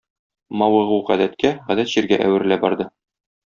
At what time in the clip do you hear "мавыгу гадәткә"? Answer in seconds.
0.61-1.53